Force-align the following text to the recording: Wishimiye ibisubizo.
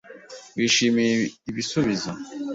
Wishimiye 0.55 1.15
ibisubizo. 1.49 2.11